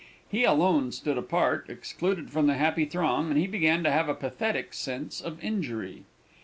He 0.29 0.45
alone 0.45 0.91
stood 0.91 1.19
apart, 1.19 1.67
excluded 1.69 2.31
from 2.31 2.47
the 2.47 2.55
happy 2.55 2.85
throng, 2.85 3.29
and 3.29 3.37
he 3.37 3.45
began 3.45 3.83
to 3.83 3.91
have 3.91 4.09
a 4.09 4.15
pathetic 4.15 4.73
sense 4.73 5.21
of 5.21 5.39
injury. 5.43 6.05